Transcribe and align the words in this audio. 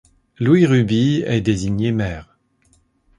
Louis 0.39 0.65
Ruby 0.65 1.21
est 1.27 1.41
désigné 1.41 1.91
maire. 1.91 2.35